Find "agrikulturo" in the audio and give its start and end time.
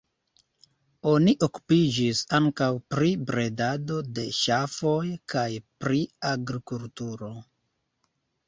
6.33-7.31